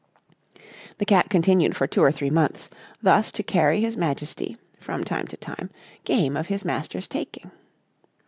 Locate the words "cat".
1.05-1.29